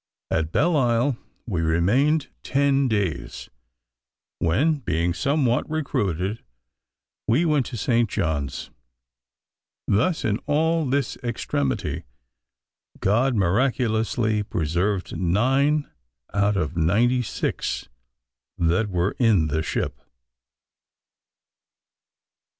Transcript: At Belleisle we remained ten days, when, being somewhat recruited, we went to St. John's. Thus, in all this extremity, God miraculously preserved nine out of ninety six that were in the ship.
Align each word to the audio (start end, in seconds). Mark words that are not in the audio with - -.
At 0.31 0.51
Belleisle 0.51 1.15
we 1.45 1.61
remained 1.61 2.29
ten 2.41 2.87
days, 2.87 3.51
when, 4.39 4.79
being 4.79 5.13
somewhat 5.13 5.69
recruited, 5.69 6.43
we 7.27 7.45
went 7.45 7.67
to 7.67 7.77
St. 7.77 8.09
John's. 8.09 8.71
Thus, 9.87 10.25
in 10.25 10.39
all 10.47 10.87
this 10.89 11.17
extremity, 11.23 12.05
God 12.99 13.35
miraculously 13.35 14.41
preserved 14.41 15.15
nine 15.15 15.87
out 16.33 16.57
of 16.57 16.75
ninety 16.75 17.21
six 17.21 17.87
that 18.57 18.89
were 18.89 19.15
in 19.19 19.49
the 19.49 19.61
ship. 19.61 20.01